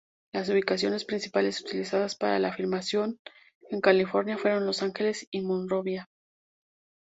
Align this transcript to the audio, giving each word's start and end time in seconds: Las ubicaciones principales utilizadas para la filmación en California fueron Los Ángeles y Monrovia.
Las 0.33 0.49
ubicaciones 0.49 1.05
principales 1.05 1.61
utilizadas 1.61 2.15
para 2.15 2.39
la 2.39 2.51
filmación 2.51 3.19
en 3.69 3.81
California 3.81 4.35
fueron 4.39 4.65
Los 4.65 4.81
Ángeles 4.81 5.27
y 5.29 5.41
Monrovia. 5.41 6.09